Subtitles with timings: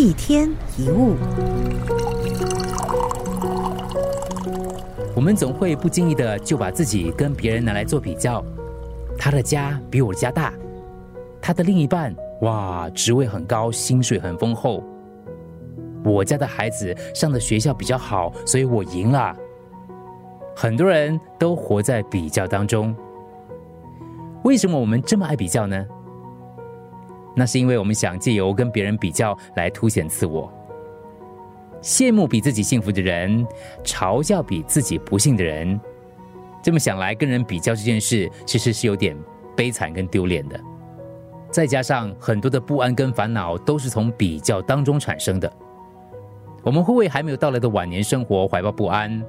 [0.00, 1.14] 一天一物，
[5.14, 8.42] 我们总会不经意的就把自己跟别人拿来做比较。
[9.18, 10.54] 他的家比我家大，
[11.38, 14.82] 他的另一半哇，职位很高，薪水很丰厚。
[16.02, 19.36] 我家的孩子上的学校比较好，所以我赢了。
[20.56, 22.96] 很多人都活在比较当中。
[24.44, 25.86] 为什么我们这么爱比较呢？
[27.34, 30.52] 那是因为我们想借由跟别人比较来凸显自我，
[31.82, 33.46] 羡慕比自己幸福的人，
[33.84, 35.80] 嘲笑比自己不幸的人。
[36.62, 39.16] 这么想来，跟人比较这件事其实是有点
[39.56, 40.60] 悲惨跟丢脸的。
[41.50, 45.50] 再加上很多的不安跟烦恼都是从比较当中产生的。
[46.62, 49.22] 我们会为还没有到来的晚年生活怀抱不安，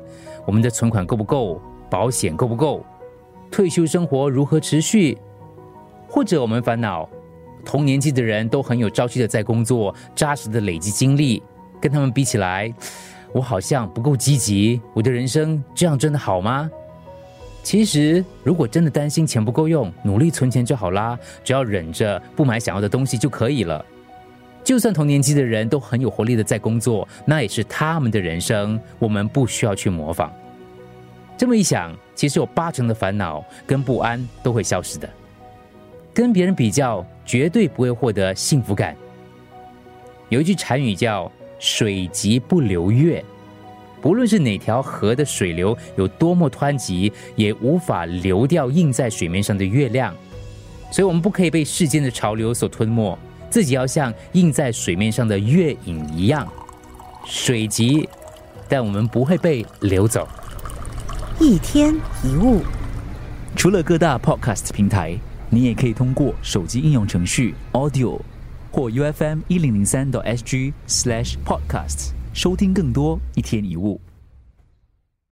[0.45, 1.61] 我们的存款够不够？
[1.89, 2.85] 保险够不够？
[3.49, 5.17] 退休生活如何持续？
[6.07, 7.09] 或者我们烦恼，
[7.61, 11.41] 同年纪的人都很有朝气的在工作，扎实的累积经历，
[11.79, 12.73] 跟他们比起来，
[13.33, 14.81] 我好像不够积极。
[14.93, 16.69] 我的人生这样真的好吗？
[17.63, 23.85] 其实，如果真的担心钱不够用，努力存钱就好啦，只要忍着不买想要的东西就可以了。
[24.63, 30.31] 就算同年纪的人都很有活力的在工作，那也是他们的人生，我们不需要去模仿。
[31.37, 35.09] 这么一想，其实有八成的烦恼跟不安都会消失的。
[36.13, 38.93] 跟别人比较，绝对不会获得幸福感。
[40.27, 43.23] 有一句禅语叫“水急不流月”，
[44.03, 50.13] 不论是哪条河的水流有多么湍急，也无法流掉映在水面上的月亮。
[50.91, 53.17] 所以，我们不可以被世间的潮流所吞没。
[53.49, 56.45] 自己要像映在水面上的月影一样，
[57.25, 58.09] 水急，
[58.67, 60.27] 但我们不会被流走。
[61.39, 62.59] 一天一物，
[63.55, 65.17] 除了各大 Podcast 平台，
[65.53, 68.17] 你也可以通过手机应用程序 Audio
[68.71, 73.99] 或 UFM 一零零三 SG Slash Podcast 收听更多一天一物。